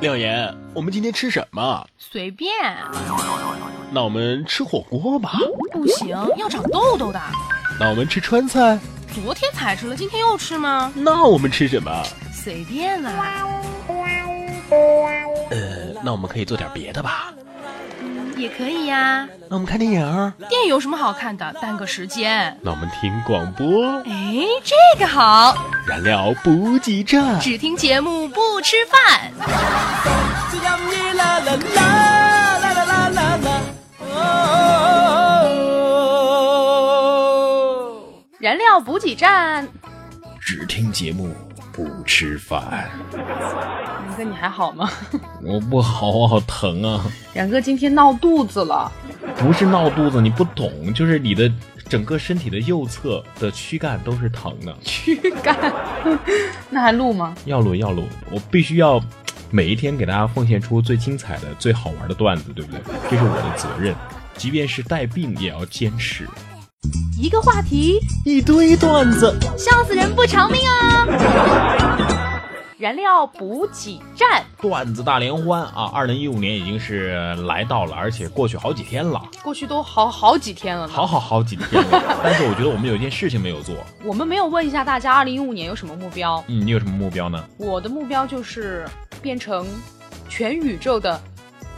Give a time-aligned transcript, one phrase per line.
[0.00, 1.86] 廖岩，我们今天吃什么？
[1.98, 2.50] 随便，
[3.90, 5.38] 那我们吃火锅吧。
[5.72, 7.20] 不行，要长痘痘的。
[7.78, 8.78] 那我们吃川菜。
[9.12, 10.90] 昨天才吃了，今天又吃吗？
[10.94, 12.02] 那我们吃什么？
[12.32, 13.46] 随便啊。
[15.50, 17.30] 呃，那我们可以做点别的吧。
[18.40, 19.28] 也可以呀。
[19.48, 20.32] 那我们看电影。
[20.48, 21.52] 电影有什么好看的？
[21.60, 22.56] 耽搁时间。
[22.62, 23.98] 那我们听广播。
[24.06, 25.54] 哎，这个好。
[25.86, 27.38] 燃料补给站。
[27.40, 29.30] 只听节目不吃饭。
[38.38, 39.68] 燃料补给站。
[40.40, 41.34] 只听节目
[41.72, 42.90] 不吃饭。
[43.12, 44.90] 杨哥，你还好吗？
[45.42, 47.04] 我不好，我好疼啊！
[47.34, 48.90] 杨哥今天闹肚子了。
[49.36, 51.50] 不是闹肚子，你不懂，就是你的
[51.88, 54.76] 整个身体的右侧的躯干都是疼的。
[54.82, 55.56] 躯干？
[56.68, 57.34] 那还录吗？
[57.44, 58.04] 要录，要录。
[58.30, 59.00] 我必须要
[59.50, 62.80] 每一天给大家奉献出最精彩的、最好玩的段子，对不对？
[63.10, 63.94] 这是我的责任，
[64.36, 66.28] 即便是带病也要坚持。
[67.18, 71.06] 一个话题，一堆段子，笑死人不偿命啊！
[72.78, 75.90] 燃料补给站，段子大联欢啊！
[75.92, 82.20] 二零一五年已经是来到了，而且过去好几天了，过去都好好几天了，好好好几天了。
[82.24, 86.42] 但是我觉得我们有一件事情没有做，我们没有问一下大家二零一五年有什么目标？
[86.48, 87.44] 嗯，你有什么目标呢？
[87.58, 88.86] 我的目标就是
[89.20, 89.66] 变成
[90.30, 91.20] 全宇宙的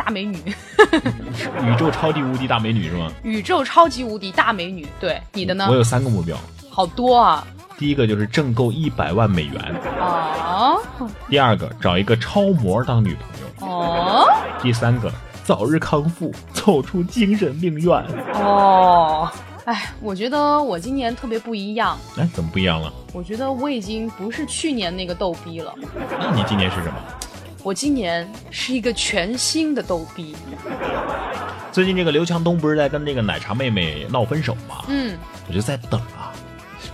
[0.04, 0.36] 大美女，
[1.62, 3.12] 宇宙超级无敌大美女是吗？
[3.22, 5.68] 宇宙超级无敌大美女，对你的呢？
[5.70, 6.36] 我有三个目标，
[6.68, 7.46] 好多啊！
[7.78, 10.82] 第一个就是挣够一百万美元哦。
[11.28, 14.26] 第二个找一个超模当女朋友哦。
[14.60, 15.08] 第三个
[15.44, 19.30] 早日康复，走出精神病院哦。
[19.64, 21.96] 哎，我觉得我今年特别不一样。
[22.16, 22.92] 哎，怎么不一样了？
[23.12, 25.72] 我觉得我已经不是去年那个逗逼了。
[26.18, 26.94] 那你今年是什么？
[27.64, 30.34] 我今年是一个全新的逗逼。
[31.70, 34.84] 最近这个刘强东不是在跟那个奶茶妹妹闹分手吗？
[34.88, 35.16] 嗯，
[35.48, 36.32] 我就在等啊。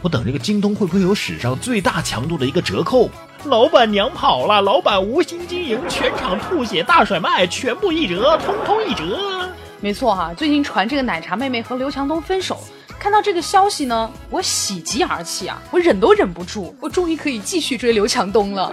[0.03, 3.09] 我等这个京东会不会有史上最大强度的一个折扣？
[3.44, 9.48] 老板娘跑了，老板无心经营，全场吐血大甩卖，全部一折，通通一折。
[9.81, 12.60] 没错哈，最近传这个奶茶妹妹和刘强东分手，
[13.00, 18.72] 看到这个消息呢，我喜极而泣啊，我忍都忍不住，我终于可以继续追刘强东了。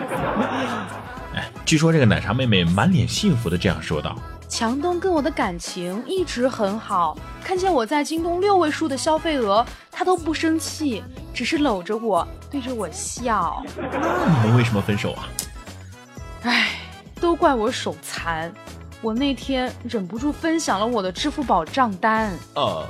[1.66, 4.16] 哎，据说这个奶茶妹妹满脸幸福的这样说道。
[4.48, 11.04] 强东跟我的感情一直很好，看见我在京东六位数的消费额，他都不生气，
[11.34, 13.64] 只是搂着我，对着我笑。
[13.76, 15.28] 那你们为什么分手啊？
[16.44, 16.68] 唉，
[17.20, 18.54] 都怪我手残，
[19.02, 22.32] 我那天忍不住分享了我的支付宝账单。
[22.54, 22.86] 呃。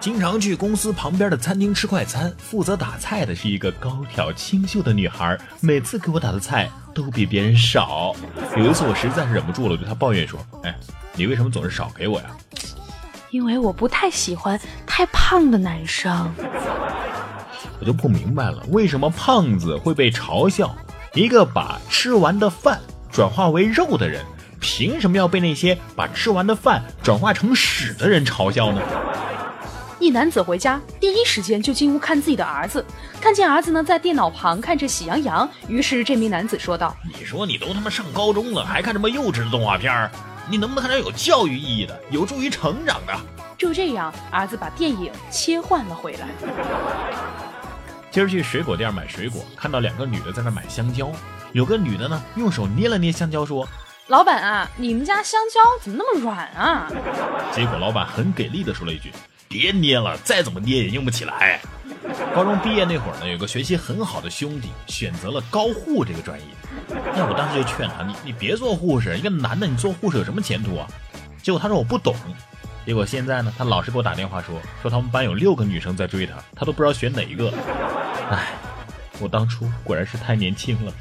[0.00, 8.14] 经常去公司旁边的餐厅吃快餐，负责打菜的是一个高挑清秀的女孩，每次给我打的菜都比别人少。
[8.56, 10.74] 有一次我实在是忍不住了，对她抱怨说：“哎，
[11.14, 12.26] 你为什么总是少给我呀？”
[13.30, 16.30] 因为我不太喜欢太胖的男生。
[17.78, 20.74] 我就不明白了，为什么胖子会被嘲笑？
[21.14, 22.80] 一个把吃完的饭
[23.10, 24.24] 转化为肉的人，
[24.62, 28.80] 凭什么要被那些把吃完的饭转化成屎的人嘲笑呢？
[29.98, 32.84] 一男子回家，第一时间就进屋看自己的儿子，
[33.20, 40.10] 看见儿子呢在电脑旁看着《喜羊羊》，于是这名男子说道：“你说你都他妈上高中了，还看这么幼稚的动画片儿
[40.48, 43.12] 你能不能看点有教育意义的、有助于成长的？”
[43.58, 46.28] 就这样，儿子把电影切换了回来。
[48.10, 51.12] 今儿去水果店买水果，看到两个女的在那买香蕉，
[51.52, 53.66] 有个女的呢用手捏了捏香蕉，说
[54.12, 56.86] ：“老板啊，你们家香蕉怎么那么软啊？”
[57.50, 59.10] 结果老板很给力的说了一句。
[59.48, 61.58] 别捏了，再怎么捏也硬不起来。
[62.34, 66.44] 高中毕业那会儿呢，有个学习很好的兄弟选择了高护这个专业。
[67.16, 70.86] 那我当时就劝他，你你别做护士，一个男的你做护士有什么前途啊？
[71.42, 72.14] 结果他说我不懂。
[72.84, 77.50] 结果现在呢，他老是给我打电话说，说他们班有六个女生在追他，他都不知道选哪一个。
[78.30, 78.48] 唉，
[79.20, 80.92] 我当初果然是太年轻了。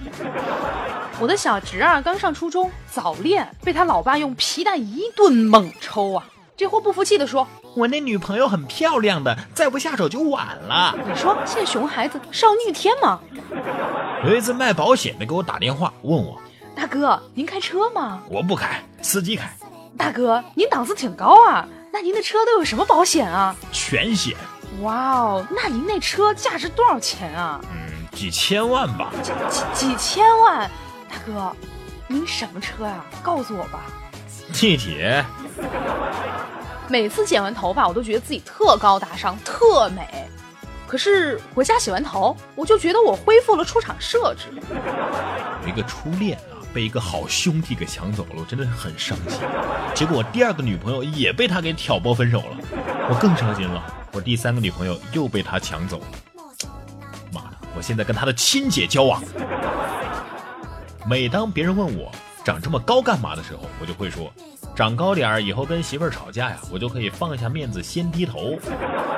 [1.21, 6.25] 我的小侄儿刚上初中，早恋被他老爸用皮带一顿猛抽啊！
[6.57, 7.47] 这货不服气的说。
[7.75, 10.95] 我那女朋友很漂亮的，再不下手就晚了。
[11.07, 13.19] 你说现在熊孩子少逆天吗？
[14.25, 16.41] 有一次卖保险的给我打电话问我
[16.75, 19.47] ：“大哥，您开车吗？”我不开，司机开。
[19.95, 23.55] 大哥，您档次挺高啊，那您的车都有什么保险啊？
[23.71, 24.35] 全险。
[24.81, 27.61] 哇哦，那您那车价值多少钱啊？
[27.71, 29.11] 嗯，几千万吧。
[29.21, 30.69] 几几几千万？
[31.11, 31.51] 大哥，
[32.07, 33.05] 您什么车啊？
[33.21, 33.81] 告诉我吧。
[34.53, 35.23] 地铁。
[36.87, 40.07] 每次剪完头发，我都觉得自己特高大上、特美。
[40.87, 44.47] 可是回家洗完头，我就觉得我恢复了出厂设置。
[45.63, 49.39] 有一个初恋啊，被一个好兄弟给抢走了，我真的很伤心。
[49.93, 52.57] 结果我第二个女朋友也被他给挑拨分手了，
[53.09, 53.83] 我更伤心了。
[54.13, 56.05] 我第三个女朋友又被他抢走了，
[57.33, 57.57] 妈的！
[57.75, 59.21] 我现在跟他的亲姐交往。
[61.07, 62.11] 每当别人问我
[62.43, 64.31] 长这么高干嘛的时候，我就会说。
[64.73, 68.57] 长高点儿，以后跟媳妇儿吵架呀，我就可以放下面子先低头。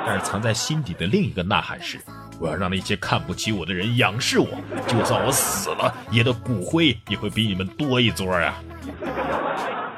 [0.06, 2.00] 但是藏在心底的另一个呐喊是，
[2.40, 4.48] 我要让那些看不起我的人仰视我，
[4.88, 8.56] 就算我死了，爷的骨灰也会比你们多一撮呀。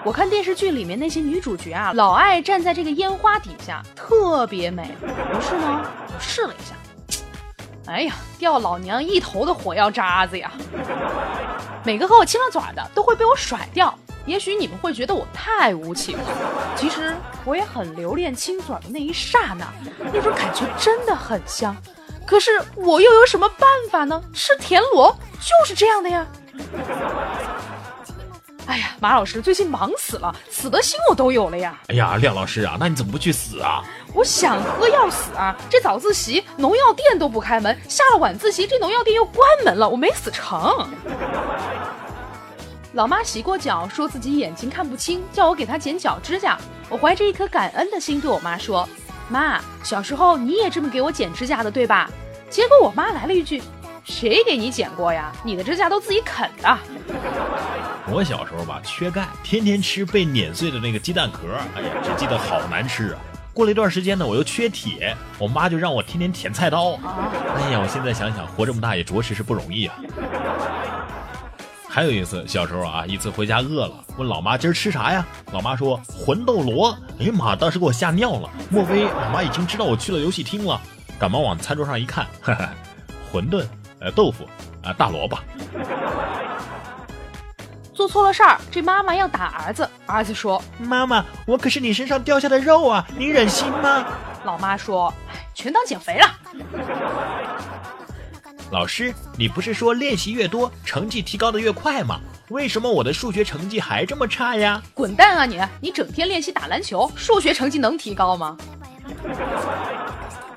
[0.04, 4.90] 我看电视剧里面那些女主角啊，老爱站在这个烟花底下，特别美。
[5.02, 6.76] 不是吗，我试了一下，
[7.88, 10.52] 哎呀，掉老娘一头的火药渣子呀！
[11.86, 13.98] 每个和我亲了嘴的都会被我甩掉。
[14.26, 16.24] 也许你们会觉得我太无情了，
[16.76, 17.16] 其实
[17.46, 19.72] 我也很留恋亲嘴的那一刹那，
[20.12, 21.78] 那种感觉真的很香。
[22.26, 24.20] 可是我又有什么办法呢？
[24.34, 26.26] 吃田螺就是这样的呀。
[28.68, 31.78] 哎呀，马老师最近忙死了，死的心我都有了呀。
[31.88, 33.84] 哎呀，亮老师啊，那你怎么不去死啊？
[34.14, 35.56] 我想喝要死啊！
[35.70, 40.88] 这早自习农药店都不开门，下了晚自习这农药店又关门了，我没死成。
[42.94, 46.58] 老妈洗过脚，说自己眼睛看不清，叫我给她剪脚指甲。
[46.90, 48.88] 我怀着一颗感恩的心对我妈说
[49.28, 52.10] ：“妈，小时候你也这么给我剪指甲的，对吧？”
[52.50, 53.62] 结果我妈来了一句
[54.06, 55.32] ：“谁给你剪过呀？
[55.44, 56.78] 你的指甲都自己啃的。”
[58.08, 63.20] 我小时候吧，缺钙，天天吃被碾碎的那个鸡蛋壳，哎呀，只记得好难吃啊。
[63.54, 66.94] 过了一段时间呢，我又缺铁，我妈就让我天天舔菜刀。
[67.56, 69.96] 哎呀，我现在想想，活这么大也着实是不容易啊。
[71.90, 75.26] 还有一次，小时候啊，一次回家饿了，问老妈今儿吃啥呀？
[75.52, 76.96] 老妈说魂斗罗。
[77.20, 78.50] 哎呀妈，当时给我吓尿了。
[78.70, 80.80] 莫非老妈已经知道我去了游戏厅了？
[81.18, 82.70] 赶忙往餐桌上一看，哈哈，
[83.32, 83.66] 馄饨，
[84.00, 84.46] 呃，豆腐，
[84.84, 85.38] 啊，大萝卜。
[87.96, 89.90] 做错了事儿，这妈妈要打儿子。
[90.06, 94.06] 儿子说：“妈妈，我可是你身上掉下的肉啊，你忍心吗？”
[94.44, 95.12] 老妈说
[95.56, 96.28] ：“全当减肥了。”
[98.72, 102.20] 老师，你不是说练习越多，成绩提高的越快吗？
[102.50, 104.82] 为什么我的数学成绩还这么差呀？
[104.94, 105.60] 滚蛋啊你！
[105.80, 108.58] 你整天练习打篮球，数学成绩能提高吗？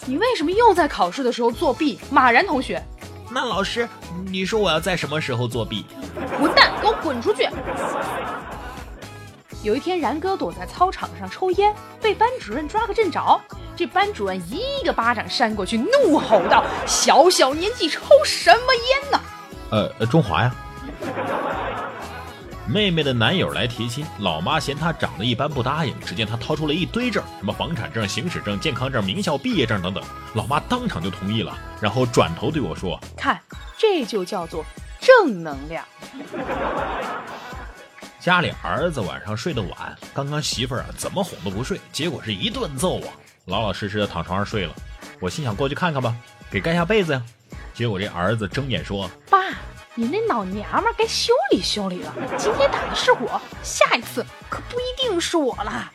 [0.07, 2.01] 你为什么又在考试的时候作弊？
[2.11, 2.83] 马然同学，
[3.31, 3.89] 那老师，
[4.27, 5.87] 你说我要在什么时候作弊？
[6.39, 6.48] 滚蛋，
[6.89, 7.47] 给我滚出去！
[9.63, 13.39] 有一天，然哥躲在操场上抽烟，被班主任抓个正着。
[13.77, 19.21] 这班主任一个巴掌扇过去，怒吼道：“小小年纪抽什么烟呢？”
[19.71, 20.55] 呃，中华呀。
[22.67, 25.95] 妹妹的男友来提亲，老妈嫌他长得一般不答应。
[26.01, 30.03] 只见他掏出了一堆证，什么房产证、行驶证、健康证、名校毕业证等等。
[30.35, 33.41] 老妈当场就同意了，然后转头对我说：“看，
[33.77, 34.65] 这就叫做
[35.09, 35.85] 正能量。”
[38.21, 43.09] 家里儿子晚上睡得晚，刚刚媳妇儿啊怎么哄都不睡，结果是一顿揍啊。
[43.47, 44.75] 老老实实的躺床上睡了，
[45.21, 46.15] 我心想过去看看吧，
[46.51, 47.23] 给盖下被子呀。
[47.73, 49.39] 结果这儿子睁眼说：“爸，
[49.95, 52.13] 你那老娘们该修理修理了。
[52.37, 55.93] 今天打的是我，下一次可不一定是我了。”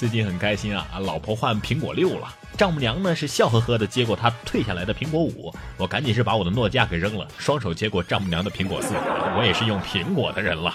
[0.00, 2.26] 最近很开心啊，老婆换苹果六了，
[2.56, 8.94] 丈母娘呢是笑呵呵的接过她退下来的苹果五，我赶紧是把我的诺基亚给扔了，双手接过丈母娘的苹果四，
[9.36, 10.74] 我也是用苹果的人了。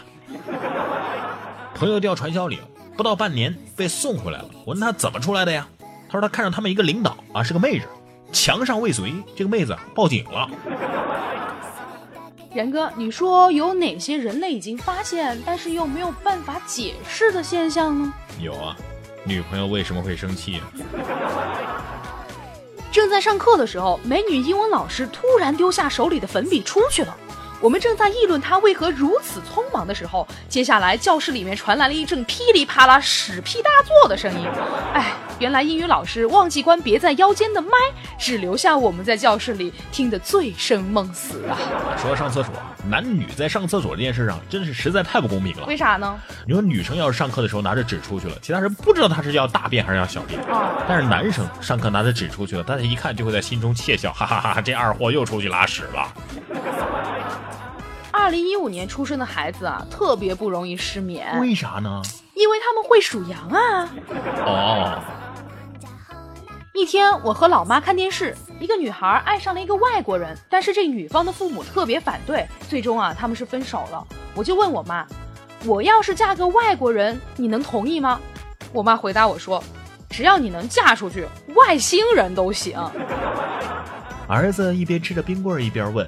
[1.73, 2.59] 朋友掉传销里。
[2.95, 5.67] 不到半年被送回来了，我问他怎么出来的呀？
[6.07, 7.87] 他说他看上他们一个领导啊，是个妹子，
[8.31, 10.47] 墙上未遂，这个妹子报警了。
[12.53, 18.13] 然哥，你说有哪些人类已经发现，但是又没有办法解释的现象呢？
[18.39, 18.77] 有啊，
[19.27, 20.61] 女朋友为什么会生气？
[22.91, 27.17] 正在上课的时候，美女英文老师突然丢下手里的粉笔出去了。
[27.59, 34.47] 我们正在议论她为何如此匆忙的时候，接下来教室里面传来了一阵噼里啪啦屎屁大作的声音。
[34.93, 37.69] 哎，原来英语老师忘记关别在腰间的麦，
[38.17, 41.57] 只留下我们在教室里听得醉生梦死啊！
[41.97, 42.53] 说到上厕所，
[42.89, 45.65] 男女在上厕所这件事上，真是实在太不公平了。
[45.65, 46.17] 为啥呢？
[46.47, 50.85] 你说女生要是上课的时候拿着纸出去了，其他人不知道她是要大便还是要小便啊？
[50.87, 54.61] 但是男生上课拿着纸出去了，大家一看就会在心中窃笑，哈哈哈！
[54.61, 56.13] 这二货又出去拉屎了。
[58.09, 61.37] 二零一五年出生的孩子啊，特别不容易失眠。
[61.41, 62.01] 为啥呢？
[62.35, 63.89] 因为他们会数羊啊。
[64.45, 65.01] 哦。
[66.75, 74.05] 一天，我和老妈看电视，一个女孩爱上了一个外国人，但是这女方的父母特别反对，最终啊，他们是分手了。
[74.35, 75.07] 我就问我妈，
[75.63, 78.19] 我要是嫁个外国人，你能同意吗？
[78.73, 79.63] 我妈回答我说，
[80.09, 82.77] 只要你能嫁出去，外星人都行。
[84.27, 86.05] 儿子一边吃着冰棍一边问。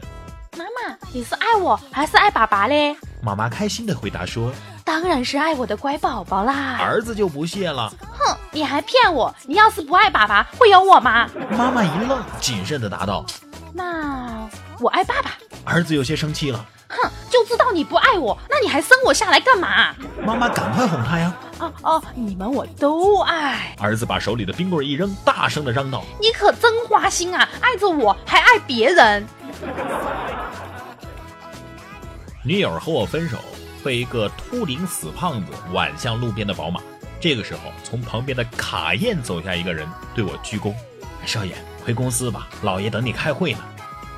[0.58, 2.94] 妈妈你是爱我还是爱爸爸嘞？
[3.24, 4.52] 妈妈开心的回答说
[4.88, 9.36] ：“当然是爱我的乖宝宝啦。”儿子就不屑了：“哼，你还骗我！
[9.46, 13.26] 你要是不爱爸爸，会有我吗？”妈妈一愣，谨慎的答道
[13.76, 14.48] ：“那
[14.80, 15.32] 我爱爸爸。”
[15.66, 19.94] 儿子有些生气了：“哼，就知道你不爱我，那你还生我下来干嘛？”
[20.26, 27.46] 妈妈赶快哄他呀：“哦哦，你们我都爱。”儿子把手里的冰棍一扔，大声的嚷道：“你可真花心啊！
[27.60, 29.28] 爱着我还爱别人。”
[32.42, 33.38] 女友和我分手，
[33.88, 36.82] 被一个秃顶死胖子挽向路边的宝马。
[37.22, 40.74] 这个时候，从旁边的卡宴走下一个人，对我鞠躬
[41.26, 41.54] ：“少爷，
[41.86, 43.60] 回公司吧，老爷等你开会呢。”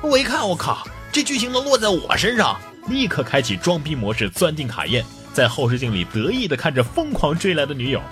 [0.02, 2.58] 我一看，我靠，这剧情能落在我身上，
[2.88, 8.02] 立刻开启装逼模式，钻进卡宴，在后视镜里得意的看着疯狂追来的女友。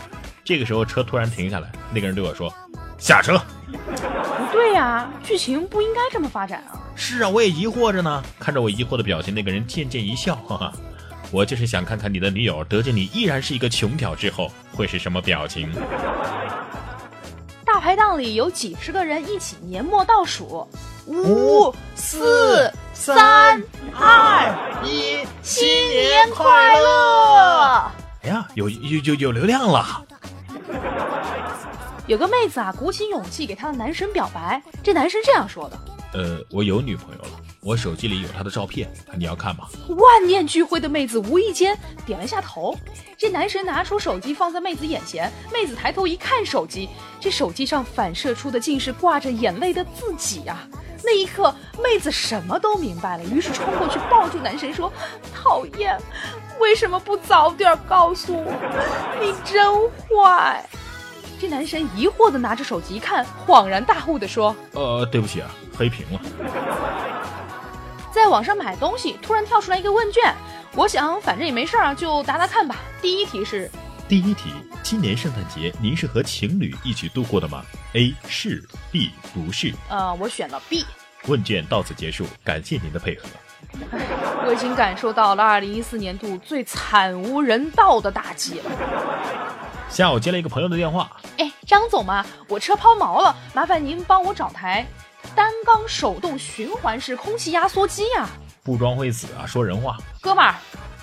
[0.45, 2.55] 这个时候，车突然停下来，那个人对我说
[2.99, 3.37] ：“下车。”
[3.67, 6.79] 不对呀，剧情不应该这么发展啊。
[6.95, 8.23] 是啊，我也疑惑着呢。
[8.39, 10.73] 看着我疑惑的表情，那个人渐渐一笑，哈哈，
[11.31, 15.71] 我就是想看看你的女友得知你依然是一个穷屌之后会是什么表情。
[17.65, 20.67] 大排档里有几十个人一起年末倒数，
[21.07, 23.63] 五、四、三、
[23.95, 27.93] 二、一，新年快乐！
[28.23, 30.05] 哎呀，有有有有流量了。
[32.07, 35.79] 有个妹子啊，鼓起勇气给她的男神表白，这男神这样说的。
[36.15, 39.69] 呃，我有女朋友了，我手机里有她的照片，你要看吗？
[39.89, 42.75] 万念俱灰的妹子无意间点了下头。
[43.17, 46.89] 这男神拿出手机放在妹子眼前，妹子抬头一看手机，
[47.21, 50.67] 这手机上反射出的竟是挂着眼泪的自己呀！
[51.05, 54.93] 那一刻，妹子什么都明白了，于是冲过去抱住男神说
[55.33, 55.97] ：“讨厌，
[56.59, 58.53] 为什么不早点告诉我？
[59.21, 59.65] 你真
[60.09, 60.65] 坏。”
[61.41, 66.21] 这男神疑惑的拿着手机一看，恍然大悟的说：“呃，对不起啊，黑屏了。
[68.13, 70.35] ”在网上买东西，突然跳出来一个问卷，
[70.75, 72.77] 我想反正也没事儿，就答答看吧。
[73.01, 73.71] 第一题是：
[74.09, 74.51] 第一题，
[74.83, 79.73] 今年圣诞节您是和情侣一起度过的吗？A 是，B 不是。
[79.89, 80.85] 呃，我选了 B。
[81.27, 83.27] 问卷到此结束，感谢您的配合。
[84.47, 88.71] 我已经感受到了2014年度最惨无人道的打击了。
[89.89, 94.87] 下午接了一个朋友的电话，哎，张总嘛，我车抛锚了，麻烦您帮我找台
[95.35, 98.29] 单缸手动循环式空气压缩机呀。
[98.63, 99.97] 不装会死啊，说人话。
[100.21, 100.55] 哥们儿，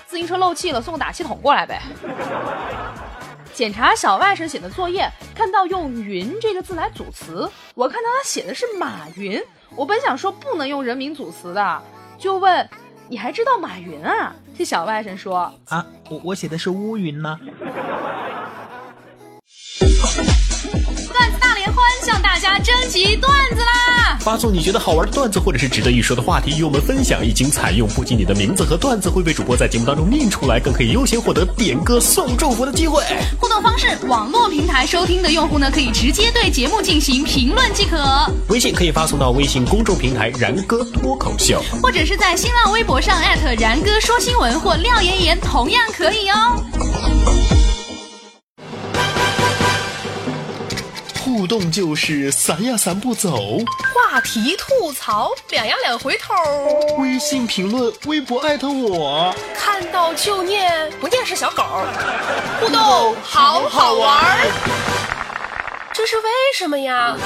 [0.05, 1.81] 自行车漏气了，送个打气筒过来呗。
[3.53, 9.41] 检查小外甥写的作业，看到用“云”这个字来组词，我看到他写的是马云，
[9.75, 11.81] 我本想说不能用人名组词的，
[12.17, 12.69] 就问
[13.09, 14.33] 你还知道马云啊？
[14.57, 17.37] 这小外甥说啊，我我写的是乌云呢。
[19.79, 24.17] 段子大联欢向大家征集段子啦！
[24.21, 33.03] 发送你觉得好玩的段子或者是值得一说的话题与我们分享，一经采用，不仅你的名字和段子会被主播在节目当中念出来，更可以优先获得点歌送祝福的机会。
[33.39, 37.97] 互动方式：网络平台收听的用户呢，可以直接对节目进行评论即可；
[38.47, 47.54] 微信可以发送到微信公众平台“然哥脱口秀”，或者是在新浪微博上艾特“然哥说新闻”或“廖妍妍”，同样可以哦。
[51.35, 53.57] 互动就是散呀散不走，
[53.93, 56.33] 话题吐槽两呀两回头，
[56.97, 61.61] 微信评论、微博艾特我，看到就念，不念是小狗。
[62.61, 64.47] 互动好好玩，
[65.93, 66.23] 这是为
[66.57, 67.17] 什么呀？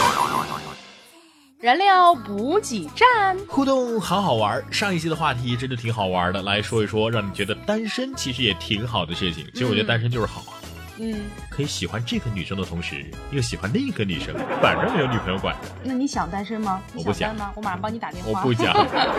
[1.60, 4.66] 燃料补给站，互动好好玩。
[4.74, 9.46] 上一期的话题真的挺好玩的，来说一说让你觉得单身其实也挺好的事情。
[9.54, 10.58] 其实我觉得单身就是好啊。
[11.00, 15.56] 嗯，可以喜欢这个女生的同时，又喜欢另一个女生，反正没有女朋友管。
[15.84, 16.82] 那你想单身吗？
[16.94, 17.52] 我不想吗？
[17.56, 18.32] 我马上帮你打电话。
[18.32, 18.74] 我不想。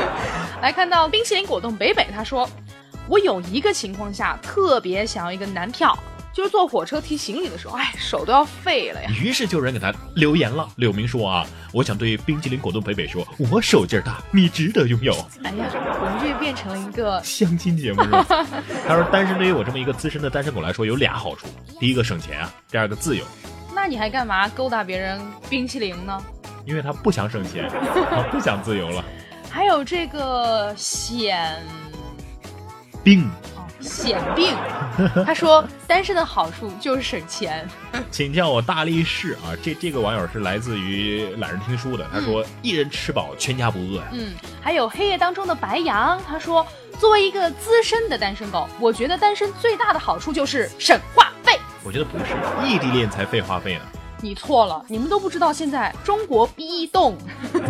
[0.61, 2.49] 来看到冰淇淋果冻北北，他说
[3.09, 5.99] ：“我有一个情况下特别想要一个男票，
[6.41, 10.67] 就是坐火车提行李的时候，哎，手都要废了呀。”于是就有人给他留言了。
[10.77, 15.13] 柳明说啊，我想对冰淇淋果冻北北说，我手劲儿大，你值得拥有。
[15.45, 18.25] 哎呀，我们这变成了一个相亲节目是吧？
[18.89, 21.47] 他说，单身对于我这么一个资深的单身狗来说有俩好处，
[21.79, 23.23] 第一个省钱啊，第二个自由。
[23.75, 25.21] 那你还干嘛勾搭别人
[25.51, 26.19] 冰淇淋呢？
[26.65, 27.71] 因为他不想省钱，
[28.09, 29.05] 他不想自由了。
[29.51, 31.63] 还有这个显
[33.05, 33.29] 病。
[33.81, 34.55] 显病，
[35.25, 37.67] 他说单身的好处就是省钱。
[38.11, 39.57] 请叫我大力士啊！
[39.63, 44.05] 这这个网友是来自于懒人听书的，他说一人吃饱全家不饿呀。
[44.13, 46.67] 嗯，还有黑夜当中的白羊，他说
[46.99, 51.59] 作为一个资深的单身狗，我觉得单身最大的好处就是省话费。
[51.83, 52.35] 我觉得不是，
[52.67, 53.81] 异地恋才费话费呢。
[54.23, 57.17] 你错了，你们都不知道现在中国 B 动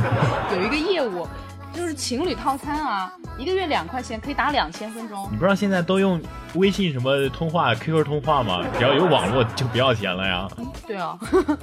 [0.52, 1.28] 有一个业务。
[1.72, 5.28] 就是情侣套餐啊，一个月两块钱可以打两千分钟。
[5.30, 6.20] 你不知道现在都用
[6.54, 8.64] 微信什么通话、QQ 通话吗？
[8.76, 10.48] 只要有网络就不要钱了呀。
[10.86, 11.18] 对啊，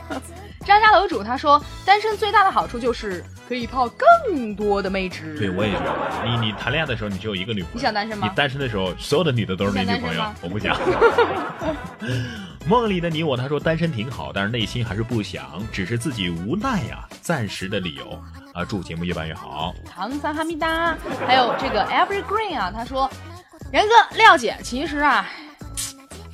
[0.66, 5.38] 张家楼主他说，单身最大的好处就是可以泡更多的妹纸。
[5.38, 10.76] 对，我也觉得，你你谈恋爱的时候你只有一个女朋友，你想单身吗你单身的时候，所有的女的都是你女朋友我不想。
[12.68, 18.22] 梦里的你我，他说单身挺好，但是内心还是不想，只是自己无奈呀、暂时的理由
[18.54, 18.66] 啊。
[18.66, 19.74] 祝节目越办越好。
[19.90, 20.94] 唐三哈密达，
[21.26, 23.10] 还有这个 Every Green 啊，他说，
[23.72, 25.26] 然哥廖姐，其实啊，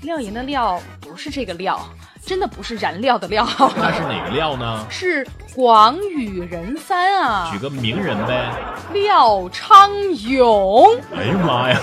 [0.02, 1.88] 廖岩的廖不是这个廖，
[2.26, 3.48] 真的不是燃料的料，
[3.78, 4.88] 那是哪个料呢？
[4.90, 8.52] 是广宇人三啊举，个名人呗。
[8.92, 11.00] 廖昌永。
[11.16, 11.80] 哎呀妈呀！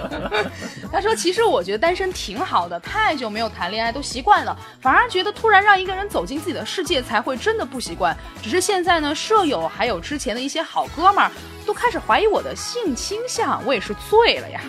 [0.92, 8.16] 他说：“其实我觉得单身挺好的，太久没有谈恋爱都习惯了，反而觉得突然让一个人走进自己的世界才会真的不习惯。
[8.42, 11.30] 只是现在呢，舍友还有之前的一些好哥们儿
[11.66, 14.60] 都开始怀疑我的性倾向，我也是醉了呀。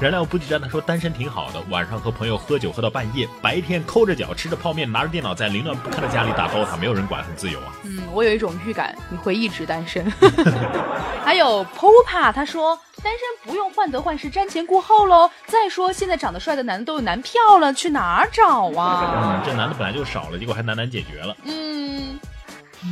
[0.00, 7.72] 燃料补给站他说单身挺好的，晚上和朋友喝酒喝到半夜，白天抠着脚吃着泡面，拿着电脑在凌乱不堪的家里打 DOTA，没有人管，很自由啊。
[7.84, 10.04] 嗯，我有一种预感，你会一直单身。
[11.24, 15.30] 还有 Popa 他说，单身不用患得患失、瞻前顾后喽。
[15.46, 19.38] 再说现在长得帅的男的都有男票了，去哪儿找啊？
[19.38, 21.36] 嗯，这男的本来就少了，结果还难难解决了。
[21.44, 22.18] 嗯，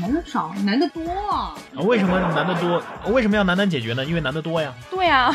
[0.00, 1.54] 男的少，男的多啊。
[1.74, 2.82] 啊，为什么男的多？
[3.12, 4.04] 为什么要难难解决呢？
[4.04, 4.72] 因为男的多呀。
[4.90, 5.34] 对啊，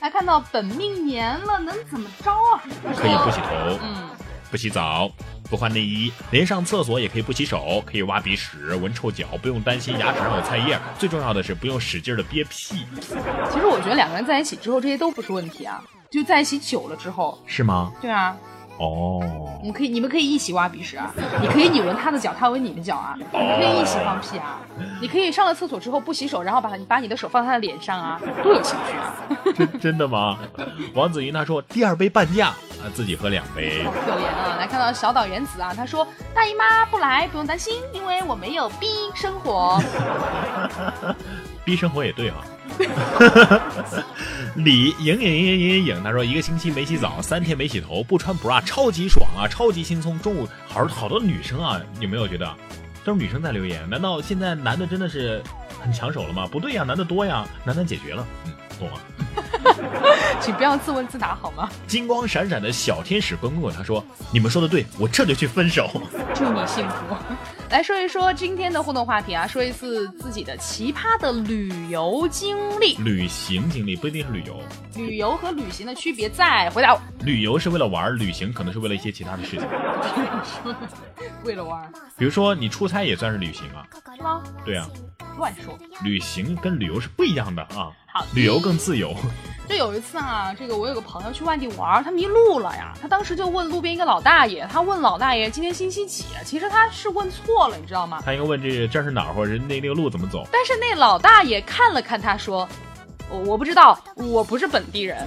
[0.00, 2.60] 还 看到本命年了，能怎么着啊？
[2.96, 3.95] 可以不洗头，嗯，
[4.50, 5.10] 不洗澡，
[5.50, 10.78] 不换内衣，连上厕所也可以不洗手，可以挖鼻屎、闻臭脚，不用担心牙齿上有菜叶。
[10.98, 12.84] 最重要的是不用使劲的憋屁，
[13.50, 15.82] 其实我觉得两个人在一起之后，这些都不是问题啊。
[16.10, 17.92] 就在一起久了之后，是吗？
[18.00, 18.36] 对啊，
[18.78, 19.20] 哦
[19.62, 24.60] 你，们可以你们可以一起挖鼻屎啊，你可以你闻他的脚，他闻你的脚啊，你们可以一起放屁啊，
[25.00, 29.14] 你可以上了厕所之后不洗手，然后把你把你的手放在他的脸上啊，多有情趣啊！
[29.56, 30.38] 真真的吗？
[30.94, 33.82] 王子云他说第二杯半价啊，自己喝两杯。
[33.84, 34.56] 好可怜啊！
[34.58, 39.80] 来看到小岛原子啊，他说大姨妈不来不用担心，因为我没有逼生活。
[41.64, 42.36] 逼生活也对啊。
[44.56, 50.18] 李莹莹莹莹莹，他说一个星期没洗澡，三天没洗头，不穿 bra 超级爽啊，超级轻松。
[50.20, 52.50] 中午好好多女生啊，有没有觉得
[53.04, 53.88] 都是女生在留言？
[53.88, 55.42] 难道现在男的真的是
[55.80, 56.48] 很抢手了吗？
[56.50, 58.26] 不对呀，男的多呀，男的解决了。
[58.46, 58.94] 嗯，懂了。
[60.40, 61.68] 请不要自问自答好吗？
[61.86, 65.90] 金光闪闪的小天使滚滚，他说你们说的对，我这就去分手。
[66.34, 67.16] 祝你幸福。
[67.68, 72.94] 来说一说今天的互动话题啊，说一次自己的奇葩的旅游经历。
[72.96, 74.60] 旅行经历不一定是旅游，
[74.94, 77.00] 旅游和旅行的区别在回答我。
[77.24, 79.66] 旅游是为了玩，旅行可能是为了一些其他的事情。
[81.44, 83.86] 为了玩儿比如说你出差也算是旅行啊。
[84.14, 84.42] 是吗？
[84.64, 84.86] 对啊，
[85.36, 85.76] 乱说。
[86.04, 87.90] 旅行跟旅游是不一样的啊。
[88.16, 89.14] 好，旅游更自由。
[89.68, 92.94] 就有一次啊，这个我有个朋友去外地玩儿，他迷路了呀。
[93.02, 96.40] 他当时就问路边一个老大爷，他问老大爷今天星期几啊？
[96.42, 98.22] 其实他是问错了，你知道吗？
[98.24, 100.46] 他应该问这这是哪儿，或者是那那个路怎么走。
[100.50, 102.66] 但是那老大爷看了看他说。
[103.30, 105.18] 我我不知道，我不是本地人。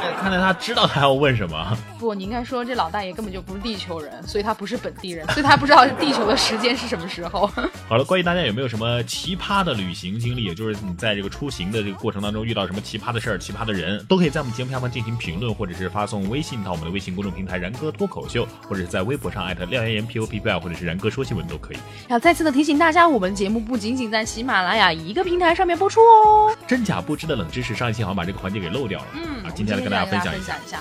[0.00, 1.76] 哎看来他知道他要问什么。
[1.98, 7.50] 不，你应该说这老大爷根本就不是地球人，所以他不是本地人，所以他不知道地球的时间是什么时候。
[7.88, 21.78] 好了，关于大家有没有什么奇葩的旅行经历，也就是你在这个出行的这个过程当中遇到什么奇葩的事儿、奇葩的人，都可以在我们节目下方进行评论，或者是发送微信到我们的微信公众平台“然哥脱口秀”，或者是在微博上艾特廖岩岩 P O P B L，或者是然哥说新闻都可以。
[22.08, 26.54] 要再次的提醒大家，我们节目不仅仅在喜马拉雅一个平台上面播出哦。
[26.66, 29.06] 真假不知的冷知识，上一期好像把这个环节给漏掉了。
[29.12, 30.56] 嗯啊，今天来跟大家分享一下。
[30.56, 30.78] 一下。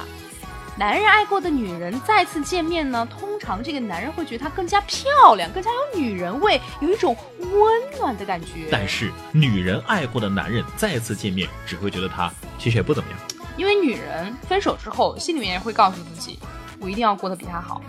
[0.77, 8.69] 男人爱过的女人再次见面呢，通常这个男人会觉得她更加漂亮，更加有女人味，有一种温暖的感觉。
[8.71, 13.19] 但是女人爱过的男人再次见面，只会觉得他其实也不怎么样。
[13.57, 16.39] 因为女人分手之后，心里面也会告诉自己，
[16.79, 17.81] 我一定要过得比他好。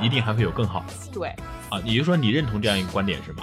[0.00, 1.30] 一定还会有更好的对，
[1.70, 1.80] 啊！
[1.84, 3.42] 也就是说，你认同这样一个观点是吗？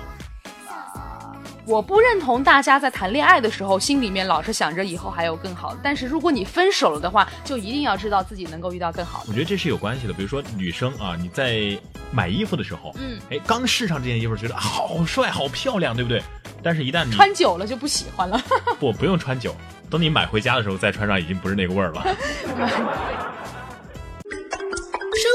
[1.72, 9.28] 我不认同大家在谈恋爱的时候心里面老是想着以后还有更好的，但是如果你分手了的话，就一定要知道自己能够遇到更好的。
[9.30, 10.12] 我觉得这是有关系的。
[10.12, 11.80] 比如说女生啊，你在
[12.12, 16.22] 买衣服的时候，嗯，哎，刚试上这件衣服，觉得好帅、好漂亮，对不对？
[16.62, 18.38] 但是，一旦你穿久了就不喜欢了。
[18.78, 19.56] 不不用穿久，
[19.90, 22.06] 等你买回家的时候再穿上，已经不是那个味儿了。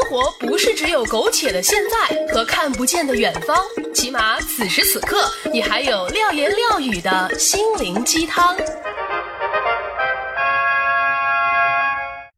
[0.08, 3.56] 活不是只有苟且的现在和看不见的远方，
[3.92, 8.56] 起码此时此刻，你还有廖言廖语的心灵鸡汤。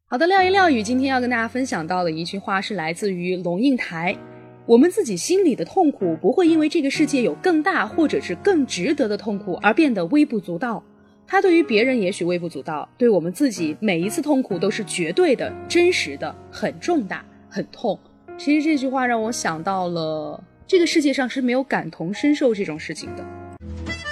[0.09, 4.17] 好的，廖言廖语今天要跟大家分享到的一句话是来自于龙应台。
[4.65, 10.83] 我们自己心里的痛苦不会因为这个世界有更大或者是更值得的痛苦而变得微不足道。
[11.27, 17.99] 它对于别人也许微不足道，对我们自己每一次痛苦都是绝对的、真实的、很重大、很痛。
[18.37, 23.25] 其实这句话让我想到了，这个世界上是没有感同身受这种事情的。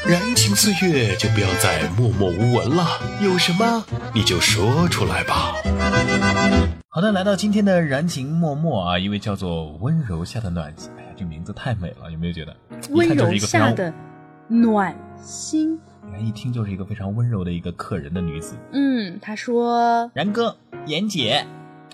[0.07, 2.85] 燃情岁月就不要再默默无闻了，
[3.21, 5.53] 有什么你就说出来吧。
[6.89, 12.55] 好的，来到今天的燃情默默啊，一位叫做温柔下的暖心，哎呀，这名字太美了，有没有觉得？
[12.91, 13.93] 温柔下的
[14.47, 18.55] 暖心，你看一听就是一个非常温柔的一个客人的女子。
[18.71, 21.45] 嗯，她说：“然哥，妍姐，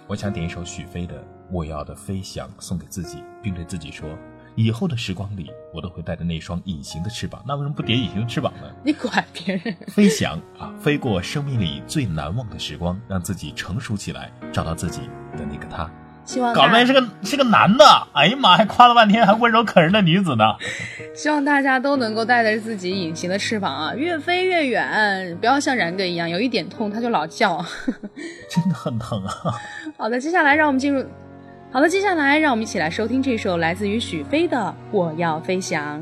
[0.08, 1.16] 我想点一首许飞的
[1.54, 4.10] 《我要的飞翔》送给自己，并对自己说。”
[4.56, 7.44] 以后的时光里，我都会带着那双隐形的翅膀。
[7.48, 8.68] 那为什么不叠隐形的翅膀呢？
[8.84, 15.02] 你管别人飞翔啊，飞过生命里最难忘的时光，让自己成熟起来，找到自己
[15.36, 15.90] 的那个他。
[16.24, 20.56] 希望搞妹是个是个男的，哎呀妈，还夸了半天，还温柔可人的女子呢。
[21.16, 27.58] 希望大家都能够带着自己隐形的翅膀啊，越飞越远，不要像然哥一样，有一点痛他就老叫，
[28.48, 29.34] 真的很疼啊。
[29.98, 31.04] 好的，接下来让我们进入。
[31.74, 34.56] 好了，接下来让我们一起来收听这首来自于许飞的
[34.92, 36.00] 《我要飞翔》。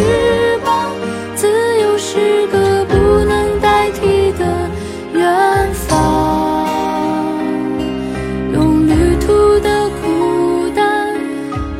[0.00, 0.90] 翅膀，
[1.36, 1.46] 自
[1.78, 4.70] 由是个不能代替的
[5.12, 6.66] 远方。
[8.50, 11.12] 用旅途的孤单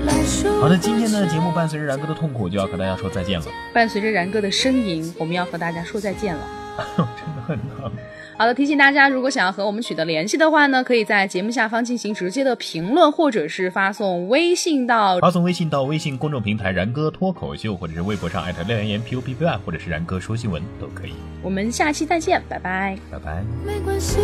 [0.04, 0.12] 来
[0.60, 3.46] 好的，今天的节目伴随着然哥的痛苦，就要和大家说再见了。
[3.72, 6.46] 伴随着然哥的呻吟，我们要和大家说再见了。
[7.46, 7.90] 很难。
[8.36, 21.12] 好的，提醒大家，如果想要和我们取得联系的话呢，可以在节目下方进行直接的评论，或者是发送微信到发送微信到微信公众平台“然哥脱口秀”，或者是微博上艾特“廖岩岩 P O P V I”，或者是“然哥说新闻”都可以。
[21.42, 23.42] 我们下期再见，拜拜，拜拜。
[23.66, 24.18] 没关系，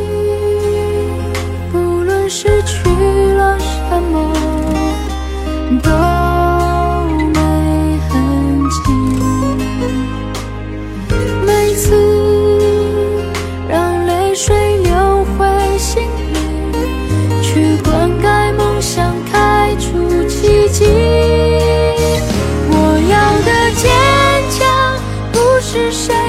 [1.70, 2.88] 不论失去
[3.34, 4.32] 了什么。
[25.76, 26.25] 是谁？